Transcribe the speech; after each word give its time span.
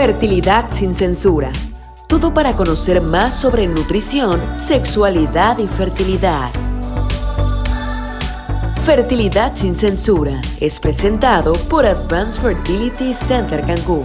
Fertilidad 0.00 0.70
sin 0.70 0.94
censura. 0.94 1.52
Todo 2.08 2.32
para 2.32 2.56
conocer 2.56 3.02
más 3.02 3.38
sobre 3.38 3.66
nutrición, 3.66 4.40
sexualidad 4.58 5.58
y 5.58 5.66
fertilidad. 5.66 6.50
Fertilidad 8.86 9.54
sin 9.54 9.74
censura 9.74 10.40
es 10.58 10.80
presentado 10.80 11.52
por 11.68 11.84
Advanced 11.84 12.40
Fertility 12.40 13.12
Center 13.12 13.60
Cancún. 13.60 14.04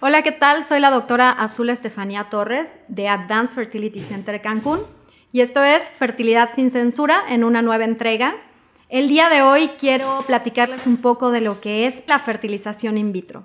Hola, 0.00 0.22
¿qué 0.24 0.32
tal? 0.32 0.64
Soy 0.64 0.80
la 0.80 0.90
doctora 0.90 1.30
Azul 1.30 1.70
Estefanía 1.70 2.30
Torres 2.30 2.80
de 2.88 3.06
Advanced 3.06 3.54
Fertility 3.54 4.00
Center 4.00 4.42
Cancún 4.42 4.80
y 5.30 5.42
esto 5.42 5.62
es 5.62 5.88
Fertilidad 5.88 6.50
sin 6.52 6.68
censura 6.68 7.22
en 7.28 7.44
una 7.44 7.62
nueva 7.62 7.84
entrega 7.84 8.34
el 8.90 9.08
día 9.08 9.28
de 9.28 9.40
hoy 9.40 9.70
quiero 9.78 10.24
platicarles 10.26 10.86
un 10.86 10.96
poco 10.96 11.30
de 11.30 11.40
lo 11.40 11.60
que 11.60 11.86
es 11.86 12.02
la 12.08 12.18
fertilización 12.18 12.98
in 12.98 13.12
vitro. 13.12 13.44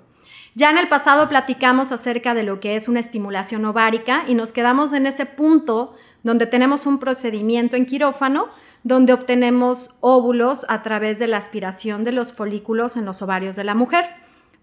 Ya 0.56 0.70
en 0.70 0.78
el 0.78 0.88
pasado 0.88 1.28
platicamos 1.28 1.92
acerca 1.92 2.34
de 2.34 2.42
lo 2.42 2.58
que 2.58 2.74
es 2.74 2.88
una 2.88 2.98
estimulación 2.98 3.64
ovárica 3.64 4.24
y 4.26 4.34
nos 4.34 4.52
quedamos 4.52 4.92
en 4.92 5.06
ese 5.06 5.24
punto 5.24 5.94
donde 6.24 6.46
tenemos 6.46 6.84
un 6.84 6.98
procedimiento 6.98 7.76
en 7.76 7.86
quirófano 7.86 8.48
donde 8.82 9.12
obtenemos 9.12 9.98
óvulos 10.00 10.66
a 10.68 10.82
través 10.82 11.18
de 11.18 11.28
la 11.28 11.36
aspiración 11.36 12.02
de 12.02 12.12
los 12.12 12.32
folículos 12.32 12.96
en 12.96 13.04
los 13.04 13.22
ovarios 13.22 13.54
de 13.54 13.64
la 13.64 13.74
mujer. 13.74 14.06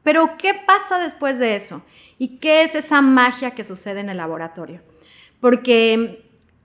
Pero, 0.04 0.38
¿qué 0.38 0.54
pasa 0.54 0.98
después 1.00 1.40
de 1.40 1.56
eso? 1.56 1.86
¿Y 2.18 2.40
qué 2.40 2.64
es 2.64 2.76
esa 2.76 3.02
magia 3.02 3.52
que 3.52 3.64
sucede 3.64 4.02
en 4.02 4.10
el 4.10 4.18
laboratorio? 4.18 4.82
Porque 5.40 6.23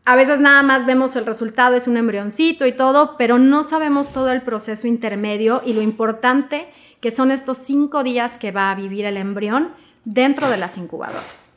a 0.08 0.16
veces 0.16 0.40
nada 0.40 0.62
más 0.62 0.86
vemos 0.86 1.16
el 1.16 1.26
resultado, 1.26 1.76
es 1.76 1.86
un 1.86 1.98
embrioncito 1.98 2.64
y 2.64 2.72
todo, 2.72 3.16
pero 3.18 3.38
no 3.38 3.62
sabemos 3.62 4.10
todo 4.10 4.32
el 4.32 4.40
proceso 4.40 4.86
intermedio 4.86 5.60
y 5.66 5.74
lo 5.74 5.82
importante 5.82 6.66
que 7.02 7.10
son 7.10 7.30
estos 7.30 7.58
cinco 7.58 8.02
días 8.02 8.38
que 8.38 8.50
va 8.50 8.70
a 8.70 8.74
vivir 8.74 9.04
el 9.04 9.18
embrión 9.18 9.68
dentro 10.06 10.48
de 10.48 10.56
las 10.56 10.78
incubadoras. 10.78 11.50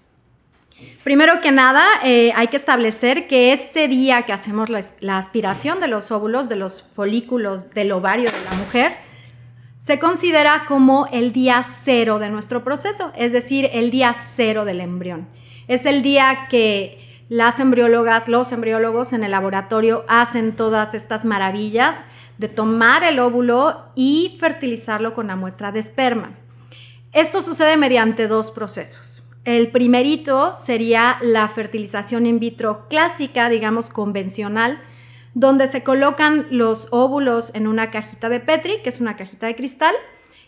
Primero 1.01 1.39
que 1.39 1.53
nada, 1.53 1.85
eh, 2.03 2.33
hay 2.35 2.49
que 2.49 2.57
establecer 2.57 3.25
que 3.25 3.53
este 3.53 3.87
día 3.87 4.23
que 4.23 4.33
hacemos 4.33 4.69
la, 4.69 5.17
aspiración 5.17 5.79
de 5.79 5.87
los 5.87 6.11
óvulos, 6.11 6.49
de 6.49 6.57
los 6.57 6.81
folículos 6.81 7.73
del 7.73 7.93
ovario 7.93 8.29
de 8.29 8.43
la 8.43 8.57
mujer, 8.57 8.97
se 9.77 9.97
considera 9.97 10.65
como 10.67 11.07
el 11.13 11.31
día 11.31 11.63
cero 11.63 12.19
de 12.19 12.29
nuestro 12.29 12.65
proceso, 12.65 13.13
es 13.15 13.31
decir, 13.31 13.69
el 13.71 13.91
día 13.91 14.13
cero 14.13 14.65
del 14.65 14.81
embrión. 14.81 15.29
Es 15.69 15.85
el 15.85 16.01
día 16.01 16.47
que 16.49 17.10
las 17.31 17.61
embriólogas, 17.61 18.27
los 18.27 18.51
embriólogos 18.51 19.13
en 19.13 19.23
el 19.23 19.31
laboratorio 19.31 20.03
hacen 20.09 20.53
todas 20.53 20.93
estas 20.93 21.23
maravillas 21.23 22.07
de 22.37 22.49
tomar 22.49 23.05
el 23.05 23.19
óvulo 23.19 23.85
y 23.95 24.35
fertilizarlo 24.37 25.13
con 25.13 25.27
la 25.27 25.37
muestra 25.37 25.71
de 25.71 25.79
esperma. 25.79 26.31
Esto 27.13 27.41
sucede 27.41 27.77
mediante 27.77 28.27
dos 28.27 28.51
procesos. 28.51 29.31
El 29.45 29.71
primerito 29.71 30.51
sería 30.51 31.19
la 31.21 31.47
fertilización 31.47 32.25
in 32.25 32.41
vitro 32.41 32.89
clásica, 32.89 33.47
digamos 33.47 33.89
convencional, 33.89 34.81
donde 35.33 35.67
se 35.67 35.83
colocan 35.85 36.47
los 36.51 36.89
óvulos 36.91 37.55
en 37.55 37.65
una 37.65 37.91
cajita 37.91 38.27
de 38.27 38.41
Petri, 38.41 38.81
que 38.81 38.89
es 38.89 38.99
una 38.99 39.15
cajita 39.15 39.47
de 39.47 39.55
cristal, 39.55 39.95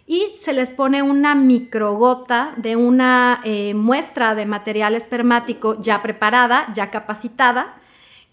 y 0.05 0.27
se 0.37 0.53
les 0.53 0.71
pone 0.71 1.01
una 1.01 1.33
microgota 1.33 2.53
de 2.57 2.75
una 2.75 3.41
eh, 3.45 3.73
muestra 3.73 4.35
de 4.35 4.45
material 4.45 4.95
espermático 4.95 5.81
ya 5.81 6.01
preparada, 6.01 6.67
ya 6.73 6.91
capacitada, 6.91 7.75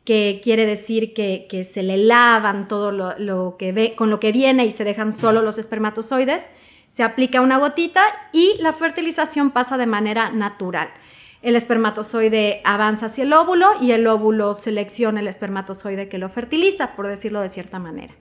que 0.04 0.40
quiere 0.42 0.66
decir 0.66 1.14
que, 1.14 1.64
se 1.64 1.82
le 1.82 1.96
lavan 1.96 2.66
todo 2.66 2.90
lo, 2.90 3.56
que 3.56 3.70
ve, 3.72 3.94
con 3.94 4.10
lo 4.10 4.18
que 4.18 4.32
viene 4.32 4.64
y 4.64 4.70
se 4.72 4.82
dejan 4.82 5.12
solo 5.12 5.42
los 5.42 5.58
espermatozoides, 5.58 6.50
se 6.88 7.04
aplica 7.04 7.40
una 7.40 7.58
gotita 7.58 8.02
y 8.32 8.56
la 8.60 8.72
fertilización 8.72 9.50
pasa 9.50 9.78
de 9.78 9.86
manera 9.86 10.30
natural. 10.30 10.88
El 11.42 11.54
espermatozoide 11.54 12.60
avanza 12.64 13.06
hacia 13.06 13.24
el 13.24 13.32
óvulo 13.32 13.70
y 13.80 13.92
el 13.92 14.06
óvulo 14.06 14.54
selecciona 14.54 15.20
el 15.20 15.28
espermatozoide 15.28 16.08
que 16.08 16.18
lo 16.18 16.28
fertiliza, 16.28 16.96
por 16.96 17.06
decirlo 17.06 17.40
de 17.40 17.48
cierta 17.48 17.78
manera. 17.78 18.14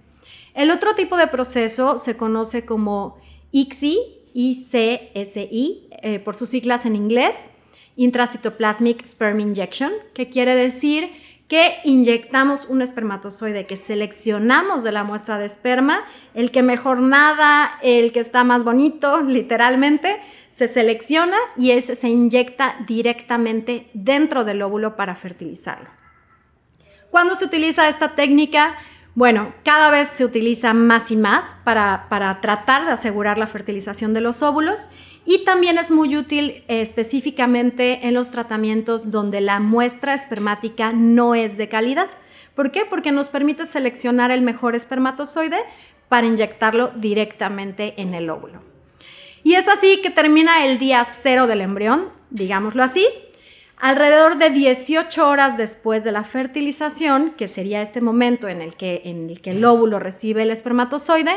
El 0.53 0.71
otro 0.71 0.93
tipo 0.93 1.17
de 1.17 1.27
proceso 1.27 1.97
se 1.97 2.15
conoce 2.15 2.65
como 2.65 3.17
ICSI, 3.51 3.97
eh, 6.01 6.19
por 6.19 6.35
sus 6.35 6.49
siglas 6.49 6.85
en 6.85 6.95
inglés, 6.95 7.51
Intracytoplasmic 7.95 9.05
Sperm 9.05 9.39
Injection, 9.39 9.91
que 10.13 10.29
quiere 10.29 10.55
decir 10.55 11.11
que 11.49 11.79
inyectamos 11.83 12.65
un 12.65 12.83
espermatozoide 12.83 13.65
que 13.65 13.75
seleccionamos 13.75 14.83
de 14.83 14.91
la 14.91 15.03
muestra 15.03 15.39
de 15.39 15.47
esperma, 15.47 16.05
el 16.35 16.51
que 16.51 16.61
mejor 16.61 17.01
nada, 17.01 17.79
el 17.81 18.11
que 18.11 18.19
está 18.19 18.43
más 18.43 18.63
bonito, 18.63 19.21
literalmente, 19.27 20.21
se 20.51 20.67
selecciona 20.67 21.37
y 21.57 21.71
ese 21.71 21.95
se 21.95 22.07
inyecta 22.07 22.75
directamente 22.87 23.89
dentro 23.93 24.45
del 24.45 24.61
óvulo 24.61 24.95
para 24.95 25.15
fertilizarlo. 25.15 25.89
¿Cuándo 27.09 27.35
se 27.35 27.45
utiliza 27.45 27.89
esta 27.89 28.15
técnica? 28.15 28.77
Bueno, 29.19 29.53
cada 29.65 29.91
vez 29.91 30.07
se 30.07 30.23
utiliza 30.23 30.73
más 30.73 31.11
y 31.11 31.17
más 31.17 31.57
para, 31.65 32.07
tratar 32.41 32.85
de 32.85 32.93
asegurar 32.93 33.37
la 33.37 33.47
fertilización 33.47 34.13
de 34.13 34.21
los 34.21 34.41
óvulos 34.41 34.87
y 35.25 35.43
también 35.43 35.77
es 35.77 35.91
muy 35.91 36.15
útil 36.15 36.63
eh, 36.69 36.79
específicamente 36.79 38.07
en 38.07 38.13
los 38.13 38.31
tratamientos 38.31 39.11
donde 39.11 39.41
la 39.41 39.59
muestra 39.59 40.13
espermática 40.13 40.93
no 40.93 41.35
es 41.35 41.57
de 41.57 41.67
calidad. 41.67 42.07
¿Por 42.55 42.71
qué? 42.71 42.85
Porque 42.85 43.11
nos 43.11 43.27
permite 43.27 43.65
seleccionar 43.65 44.31
el 44.31 44.41
mejor 44.41 44.73
espermatozoide 44.73 45.65
para 46.07 46.25
inyectarlo 46.25 46.93
directamente 46.95 47.95
en 47.97 48.13
el 48.13 48.29
óvulo. 48.29 48.61
Y 49.43 49.55
es 49.55 49.67
así 49.67 49.99
que 50.01 50.11
termina 50.11 50.65
el 50.65 50.79
día 50.79 51.03
cero 51.03 51.45
del 51.45 51.59
embrión, 51.59 52.07
digámoslo 52.29 52.83
así, 52.83 53.05
Alrededor 53.81 54.37
de 54.37 54.49
18 54.49 55.29
horas 55.29 55.55
después 55.55 56.03
de 56.03 56.11
la 56.11 56.25
fertilización, 56.25 57.31
que 57.37 57.47
sería 57.47 57.81
este 57.81 58.01
momento 58.01 58.49
en 58.49 58.61
el 58.61 58.75
que, 58.75 59.01
el, 59.05 59.39
que 59.39 59.51
el 59.51 59.63
óvulo 59.63 59.99
recibe 59.99 60.43
el 60.43 60.51
espermatozoide, 60.51 61.31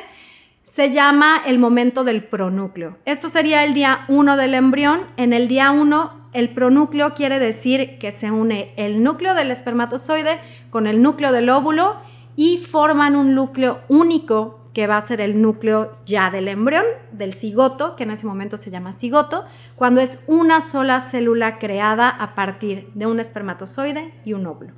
se 0.65 0.91
llama 0.91 1.41
el 1.47 1.61
momento 1.61 2.03
del 2.03 2.25
pronúcleo. 2.25 2.99
Esto 3.05 3.29
sería 3.29 3.63
el 3.63 3.75
día 3.75 4.07
1 4.09 4.37
del 4.37 4.55
embrión. 4.55 5.03
En 5.17 5.33
el 5.33 5.47
día 5.47 5.71
1, 5.71 6.31
el 6.33 6.53
pronúcleo 6.53 7.15
quiere 7.15 7.39
decir 7.39 7.99
que 8.01 8.11
se 8.11 8.33
une 8.33 8.73
el 8.77 9.05
núcleo 9.05 9.35
del 9.35 9.53
espermatozoide 9.53 10.41
con 10.71 10.89
el 10.89 11.01
núcleo 11.01 11.31
del 11.31 11.49
óvulo 11.49 12.01
y 12.35 12.59
forman 12.59 13.15
un 13.15 13.37
núcleo 13.37 13.83
único 13.89 14.62
que 14.73 14.87
va 14.87 14.97
a 14.97 15.01
ser 15.01 15.21
el 15.21 15.41
núcleo 15.43 15.93
ya 16.07 16.31
del 16.31 16.49
embrión, 16.49 16.85
del 17.13 17.35
cigoto, 17.35 17.95
que 17.95 18.05
en 18.05 18.11
ese 18.11 18.27
momento 18.27 18.57
se 18.57 18.71
llama 18.71 18.93
cigoto, 18.93 19.45
cuando 19.77 20.01
es 20.01 20.25
una 20.27 20.61
sola 20.61 21.01
célula 21.01 21.59
creada 21.59 22.09
a 22.09 22.35
partir 22.35 22.89
de 22.95 23.07
un 23.07 23.21
espermatozoide 23.21 24.15
y 24.25 24.33
un 24.33 24.47
óvulo. 24.47 24.73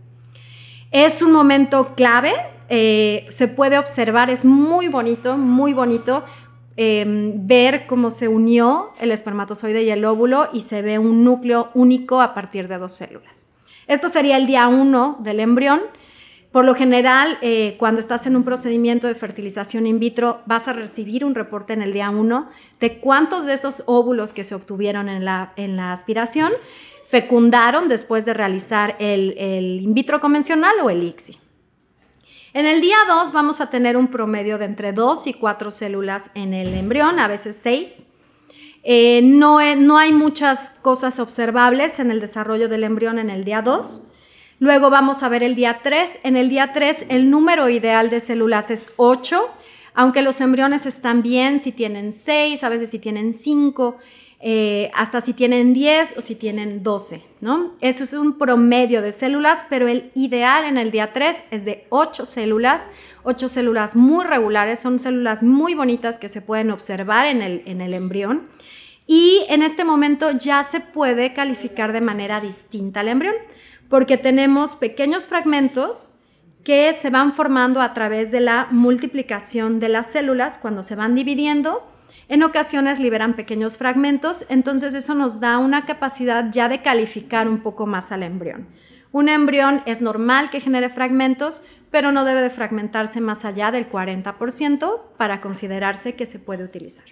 Es 0.90 1.22
un 1.22 1.32
momento 1.32 1.94
clave, 1.94 2.32
eh, 2.68 3.26
se 3.28 3.48
puede 3.48 3.78
observar, 3.78 4.30
es 4.30 4.44
muy 4.44 4.88
bonito, 4.88 5.36
muy 5.36 5.74
bonito 5.74 6.24
em, 6.76 7.46
ver 7.46 7.86
cómo 7.86 8.10
se 8.10 8.26
unió 8.26 8.92
el 8.98 9.12
espermatozoide 9.12 9.84
y 9.84 9.90
el 9.90 10.04
óvulo 10.04 10.48
y 10.52 10.62
se 10.62 10.82
ve 10.82 10.98
un 10.98 11.22
núcleo 11.22 11.70
único 11.74 12.20
a 12.20 12.34
partir 12.34 12.66
de 12.66 12.78
dos 12.78 12.92
células. 12.92 13.52
Esto 13.86 14.08
sería 14.08 14.36
el 14.36 14.46
día 14.46 14.66
1 14.66 15.18
del 15.20 15.40
embrión 15.40 15.82
por 16.54 16.64
lo 16.64 16.76
general, 16.76 17.36
eh, 17.42 17.74
cuando 17.80 18.00
estás 18.00 18.28
en 18.28 18.36
un 18.36 18.44
procedimiento 18.44 19.08
de 19.08 19.16
fertilización 19.16 19.88
in 19.88 19.98
vitro, 19.98 20.40
vas 20.46 20.68
a 20.68 20.72
recibir 20.72 21.24
un 21.24 21.34
reporte 21.34 21.72
en 21.72 21.82
el 21.82 21.92
día 21.92 22.10
1 22.10 22.48
de 22.78 23.00
cuántos 23.00 23.44
de 23.44 23.54
esos 23.54 23.82
óvulos 23.86 24.32
que 24.32 24.44
se 24.44 24.54
obtuvieron 24.54 25.08
en 25.08 25.24
la, 25.24 25.52
aspiración 25.90 26.52
fecundaron 27.04 27.88
después 27.88 28.24
de 28.24 28.34
realizar 28.34 28.94
el, 29.00 29.80
in 29.82 29.94
vitro 29.94 30.20
convencional 30.20 30.76
o 30.80 30.90
el 30.90 31.02
ICSI. 31.02 31.40
En 32.52 32.66
el 32.66 32.80
día 32.80 32.98
2 33.08 33.32
vamos 33.32 33.60
a 33.60 33.68
tener 33.68 33.96
un 33.96 34.06
promedio 34.06 34.56
de 34.56 34.66
entre 34.66 34.92
2 34.92 35.26
y 35.26 35.34
4 35.34 35.72
células 35.72 36.30
en 36.36 36.54
el 36.54 36.72
embrión, 36.74 37.18
a 37.18 37.26
veces 37.26 37.58
6. 37.64 38.12
Eh, 38.84 39.22
no, 39.24 39.58
no 39.74 39.98
hay 39.98 40.12
muchas 40.12 40.70
cosas 40.82 41.18
observables 41.18 41.98
en 41.98 42.12
el 42.12 42.20
desarrollo 42.20 42.68
del 42.68 42.84
embrión 42.84 43.18
en 43.18 43.30
el 43.30 43.44
día 43.44 43.60
2. 43.60 44.12
Luego 44.64 44.88
vamos 44.88 45.22
a 45.22 45.28
ver 45.28 45.42
el 45.42 45.56
día 45.56 45.80
3. 45.82 46.20
En 46.22 46.38
el 46.38 46.48
día 46.48 46.72
3 46.72 47.08
el 47.10 47.28
número 47.28 47.68
ideal 47.68 48.08
de 48.08 48.18
células 48.18 48.70
es 48.70 48.94
8, 48.96 49.38
aunque 49.92 50.22
los 50.22 50.40
embriones 50.40 50.86
están 50.86 51.20
bien 51.20 51.58
si 51.60 51.70
tienen 51.70 52.12
6, 52.12 52.64
a 52.64 52.70
veces 52.70 52.88
si 52.88 52.98
tienen 52.98 53.34
5, 53.34 53.98
eh, 54.40 54.90
hasta 54.94 55.20
si 55.20 55.34
tienen 55.34 55.74
10 55.74 56.16
o 56.16 56.22
si 56.22 56.34
tienen 56.34 56.82
12, 56.82 57.22
¿no? 57.42 57.74
Eso 57.82 58.04
es 58.04 58.14
un 58.14 58.38
promedio 58.38 59.02
de 59.02 59.12
células, 59.12 59.66
pero 59.68 59.86
el 59.86 60.10
ideal 60.14 60.64
en 60.64 60.78
el 60.78 60.90
día 60.90 61.12
3 61.12 61.44
es 61.50 61.66
de 61.66 61.84
8 61.90 62.24
células, 62.24 62.88
8 63.24 63.50
células 63.50 63.94
muy 63.94 64.24
regulares, 64.24 64.78
son 64.78 64.98
células 64.98 65.42
muy 65.42 65.74
bonitas 65.74 66.18
que 66.18 66.30
se 66.30 66.40
pueden 66.40 66.70
observar 66.70 67.26
en 67.26 67.42
el, 67.42 67.60
en 67.66 67.82
el 67.82 67.92
embrión. 67.92 68.48
Y 69.06 69.44
en 69.50 69.62
este 69.62 69.84
momento 69.84 70.30
ya 70.30 70.64
se 70.64 70.80
puede 70.80 71.34
calificar 71.34 71.92
de 71.92 72.00
manera 72.00 72.40
distinta 72.40 73.00
al 73.00 73.08
embrión 73.08 73.34
porque 73.88 74.16
tenemos 74.16 74.76
pequeños 74.76 75.26
fragmentos 75.26 76.18
que 76.64 76.92
se 76.94 77.10
van 77.10 77.32
formando 77.34 77.80
a 77.82 77.92
través 77.92 78.30
de 78.30 78.40
la 78.40 78.68
multiplicación 78.70 79.80
de 79.80 79.90
las 79.90 80.10
células 80.10 80.58
cuando 80.58 80.82
se 80.82 80.96
van 80.96 81.14
dividiendo. 81.14 81.86
En 82.28 82.42
ocasiones 82.42 82.98
liberan 82.98 83.34
pequeños 83.34 83.76
fragmentos, 83.76 84.46
entonces 84.48 84.94
eso 84.94 85.14
nos 85.14 85.40
da 85.40 85.58
una 85.58 85.84
capacidad 85.84 86.50
ya 86.50 86.68
de 86.68 86.80
calificar 86.80 87.48
un 87.48 87.62
poco 87.62 87.86
más 87.86 88.12
al 88.12 88.22
embrión. 88.22 88.66
Un 89.12 89.28
embrión 89.28 89.82
es 89.86 90.00
normal 90.00 90.50
que 90.50 90.60
genere 90.60 90.88
fragmentos, 90.88 91.62
pero 91.90 92.10
no 92.10 92.24
debe 92.24 92.40
de 92.40 92.50
fragmentarse 92.50 93.20
más 93.20 93.44
allá 93.44 93.70
del 93.70 93.88
40% 93.88 95.00
para 95.16 95.40
considerarse 95.40 96.16
que 96.16 96.26
se 96.26 96.40
puede 96.40 96.64
utilizar. 96.64 97.04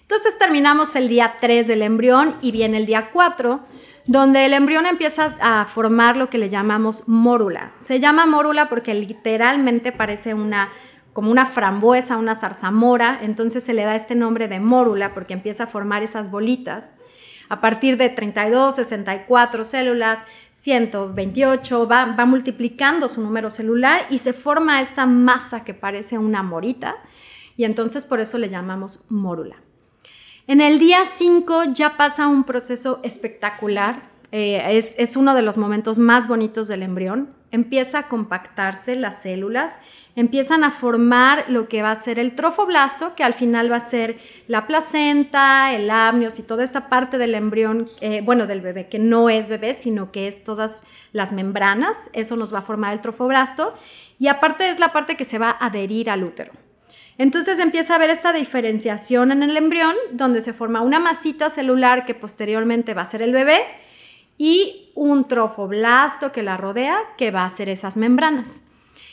Entonces 0.00 0.36
terminamos 0.38 0.96
el 0.96 1.08
día 1.08 1.36
3 1.40 1.66
del 1.68 1.82
embrión 1.82 2.36
y 2.42 2.50
viene 2.50 2.78
el 2.78 2.86
día 2.86 3.10
4, 3.12 3.60
donde 4.06 4.44
el 4.44 4.52
embrión 4.52 4.86
empieza 4.86 5.36
a 5.40 5.64
formar 5.64 6.16
lo 6.16 6.28
que 6.28 6.38
le 6.38 6.48
llamamos 6.48 7.08
mórula. 7.08 7.72
Se 7.78 8.00
llama 8.00 8.26
mórula 8.26 8.68
porque 8.68 8.94
literalmente 8.94 9.92
parece 9.92 10.34
una 10.34 10.70
como 11.14 11.30
una 11.30 11.46
frambuesa, 11.46 12.16
una 12.16 12.34
zarzamora, 12.34 13.20
entonces 13.22 13.62
se 13.62 13.72
le 13.72 13.84
da 13.84 13.94
este 13.94 14.16
nombre 14.16 14.48
de 14.48 14.58
mórula 14.58 15.14
porque 15.14 15.32
empieza 15.32 15.64
a 15.64 15.66
formar 15.68 16.02
esas 16.02 16.28
bolitas. 16.28 16.96
A 17.48 17.60
partir 17.60 17.96
de 17.96 18.08
32, 18.08 18.74
64 18.74 19.62
células, 19.62 20.24
128, 20.50 21.86
va, 21.86 22.16
va 22.18 22.26
multiplicando 22.26 23.08
su 23.08 23.20
número 23.20 23.48
celular 23.48 24.06
y 24.10 24.18
se 24.18 24.32
forma 24.32 24.80
esta 24.80 25.06
masa 25.06 25.62
que 25.62 25.72
parece 25.72 26.18
una 26.18 26.42
morita 26.42 26.96
y 27.56 27.64
entonces 27.64 28.04
por 28.04 28.18
eso 28.18 28.38
le 28.38 28.48
llamamos 28.48 29.04
mórula. 29.08 29.56
En 30.46 30.60
el 30.60 30.78
día 30.78 31.06
5 31.06 31.72
ya 31.72 31.96
pasa 31.96 32.26
un 32.26 32.44
proceso 32.44 33.00
espectacular, 33.02 34.10
eh, 34.30 34.76
es, 34.98 35.16
uno 35.16 35.34
de 35.34 35.40
los 35.40 35.56
momentos 35.56 35.96
más 35.96 36.28
bonitos 36.28 36.68
del 36.68 36.82
embrión. 36.82 37.30
Empieza 37.50 38.00
a 38.00 38.08
compactarse 38.08 38.94
las 38.94 39.22
células, 39.22 39.80
empiezan 40.16 40.62
a 40.62 40.70
formar 40.70 41.46
lo 41.48 41.68
que 41.68 41.80
va 41.80 41.92
a 41.92 41.96
ser 41.96 42.18
el 42.18 42.34
trofoblasto, 42.34 43.14
que 43.14 43.24
al 43.24 43.32
final 43.32 43.72
va 43.72 43.76
a 43.76 43.80
ser 43.80 44.18
la 44.46 44.66
placenta, 44.66 45.72
el 45.72 45.88
amnios 45.88 46.38
y 46.38 46.42
toda 46.42 46.62
esta 46.62 46.90
parte 46.90 47.16
del 47.16 47.34
embrión, 47.34 47.88
eh, 48.02 48.20
bueno, 48.22 48.46
del 48.46 48.60
bebé, 48.60 48.88
que 48.90 48.98
no 48.98 49.30
es 49.30 49.48
bebé, 49.48 49.72
sino 49.72 50.12
que 50.12 50.28
es 50.28 50.44
todas 50.44 50.86
las 51.12 51.32
membranas, 51.32 52.10
eso 52.12 52.36
nos 52.36 52.52
va 52.52 52.58
a 52.58 52.62
formar 52.62 52.92
el 52.92 53.00
trofoblasto, 53.00 53.72
y 54.18 54.28
aparte 54.28 54.68
es 54.68 54.78
la 54.78 54.92
parte 54.92 55.16
que 55.16 55.24
se 55.24 55.38
va 55.38 55.50
a 55.52 55.66
adherir 55.66 56.10
al 56.10 56.22
útero. 56.22 56.52
Entonces 57.16 57.58
empieza 57.58 57.92
a 57.92 57.96
haber 57.96 58.10
esta 58.10 58.32
diferenciación 58.32 59.30
en 59.30 59.42
el 59.42 59.56
embrión, 59.56 59.94
donde 60.12 60.40
se 60.40 60.52
forma 60.52 60.80
una 60.80 60.98
masita 60.98 61.48
celular 61.48 62.04
que 62.04 62.14
posteriormente 62.14 62.94
va 62.94 63.02
a 63.02 63.06
ser 63.06 63.22
el 63.22 63.32
bebé 63.32 63.60
y 64.36 64.90
un 64.94 65.28
trofoblasto 65.28 66.32
que 66.32 66.42
la 66.42 66.56
rodea, 66.56 66.98
que 67.16 67.30
va 67.30 67.44
a 67.44 67.50
ser 67.50 67.68
esas 67.68 67.96
membranas. 67.96 68.64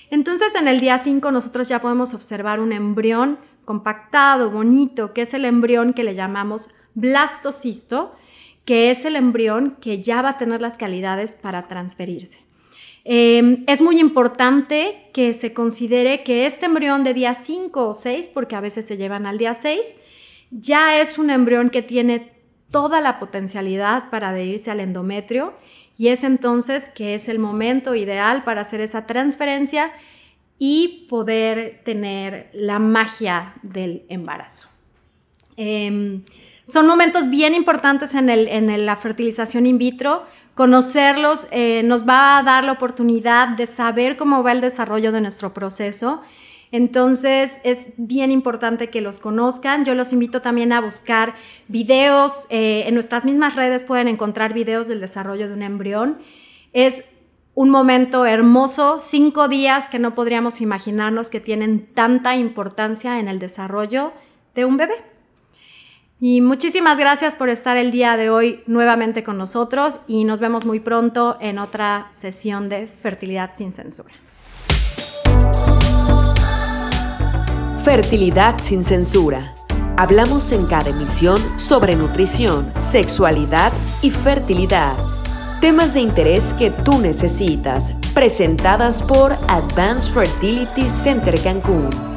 Entonces 0.09 0.55
en 0.55 0.67
el 0.67 0.79
día 0.79 0.97
5 0.97 1.31
nosotros 1.31 1.67
ya 1.67 1.79
podemos 1.79 2.13
observar 2.13 2.59
un 2.59 2.73
embrión 2.73 3.39
compactado, 3.65 4.49
bonito, 4.49 5.13
que 5.13 5.21
es 5.21 5.33
el 5.33 5.45
embrión 5.45 5.93
que 5.93 6.03
le 6.03 6.15
llamamos 6.15 6.71
blastocisto, 6.95 8.15
que 8.65 8.91
es 8.91 9.05
el 9.05 9.15
embrión 9.15 9.77
que 9.79 10.01
ya 10.01 10.21
va 10.21 10.29
a 10.29 10.37
tener 10.37 10.59
las 10.59 10.77
calidades 10.77 11.35
para 11.35 11.67
transferirse. 11.67 12.50
Em, 13.03 13.63
es 13.67 13.81
muy 13.81 13.99
importante 13.99 15.09
que 15.13 15.33
se 15.33 15.53
considere 15.53 16.23
que 16.23 16.45
este 16.45 16.67
embrión 16.67 17.03
de 17.03 17.13
día 17.13 17.33
5 17.33 17.87
o 17.87 17.93
6, 17.93 18.27
porque 18.27 18.55
a 18.55 18.61
veces 18.61 18.85
se 18.85 18.97
llevan 18.97 19.25
al 19.25 19.37
día 19.37 19.53
6, 19.53 19.99
ya 20.51 20.99
es 20.99 21.17
un 21.17 21.29
embrión 21.29 21.69
que 21.69 21.81
tiene 21.81 22.31
toda 22.69 23.01
la 23.01 23.19
potencialidad 23.19 24.09
para 24.09 24.29
adherirse 24.29 24.71
al 24.71 24.79
endometrio 24.79 25.53
y 25.97 26.07
es 26.07 26.23
entonces 26.23 26.89
que 26.89 27.15
es 27.15 27.27
el 27.27 27.39
momento 27.39 27.95
ideal 27.95 28.43
para 28.43 28.61
hacer 28.61 28.81
esa 28.81 29.05
transferencia 29.05 29.91
y 30.57 31.07
poder 31.09 31.81
tener 31.83 32.49
la 32.53 32.79
magia 32.79 33.55
del 33.61 34.03
embarazo. 34.09 34.69
Em, 35.57 36.23
son 36.63 36.87
momentos 36.87 37.29
bien 37.29 37.53
importantes 37.53 38.13
en, 38.13 38.29
en, 38.29 38.85
la 38.85 38.95
fertilización 38.95 39.65
in 39.65 39.77
vitro 39.77 40.25
Conocerlos 40.61 41.47
eh, 41.49 41.81
nos 41.83 42.07
va 42.07 42.37
a 42.37 42.43
dar 42.43 42.63
la 42.63 42.73
oportunidad 42.73 43.47
de 43.47 43.65
saber 43.65 44.15
cómo 44.15 44.43
va 44.43 44.51
el 44.51 44.61
desarrollo 44.61 45.11
de 45.11 45.19
nuestro 45.19 45.55
proceso. 45.55 46.21
Entonces 46.71 47.59
es 47.63 47.93
bien 47.97 48.29
importante 48.29 48.91
que 48.91 49.01
los 49.01 49.17
conozcan. 49.17 49.85
Yo 49.85 49.95
los 49.95 50.13
invito 50.13 50.39
también 50.39 50.71
a 50.71 50.79
buscar 50.79 51.33
videos. 51.67 52.45
Eh, 52.51 52.83
en 52.85 52.93
nuestras 52.93 53.25
mismas 53.25 53.55
redes 53.55 53.83
pueden 53.83 54.07
encontrar 54.07 54.53
videos 54.53 54.87
del 54.87 55.01
desarrollo 55.01 55.47
de 55.47 55.55
un 55.55 55.63
embrión. 55.63 56.19
Es 56.73 57.05
un 57.55 57.71
momento 57.71 58.27
hermoso, 58.27 58.99
cinco 58.99 59.47
días 59.47 59.89
que 59.89 59.97
no 59.97 60.13
podríamos 60.13 60.61
imaginarnos 60.61 61.31
que 61.31 61.39
tienen 61.39 61.87
tanta 61.95 62.35
importancia 62.35 63.19
en 63.19 63.29
el 63.29 63.39
desarrollo 63.39 64.13
de 64.53 64.65
un 64.65 64.77
bebé. 64.77 65.10
Y 66.23 66.39
muchísimas 66.41 66.99
gracias 66.99 67.33
por 67.33 67.49
estar 67.49 67.77
el 67.77 67.89
día 67.89 68.15
de 68.15 68.29
hoy 68.29 68.61
nuevamente 68.67 69.23
con 69.23 69.39
nosotros 69.39 70.01
y 70.07 70.23
nos 70.23 70.39
vemos 70.39 70.65
muy 70.65 70.79
pronto 70.79 71.35
en 71.41 71.57
otra 71.57 72.09
sesión 72.11 72.69
de 72.69 72.85
Fertilidad 72.85 73.49
sin 73.55 73.73
Censura. 73.73 74.13
Fertilidad 77.83 78.59
sin 78.59 78.85
Censura. 78.85 79.55
Hablamos 79.97 80.51
en 80.51 80.67
cada 80.67 80.91
emisión 80.91 81.41
sobre 81.59 81.95
nutrición, 81.95 82.71
sexualidad 82.81 83.73
y 84.03 84.11
fertilidad. 84.11 84.95
Temas 85.59 85.95
de 85.95 86.01
interés 86.01 86.53
que 86.53 86.69
tú 86.69 86.99
necesitas, 86.99 87.95
presentadas 88.13 89.01
por 89.01 89.33
Advanced 89.47 90.13
Fertility 90.13 90.87
Center 90.87 91.41
Cancún 91.41 92.10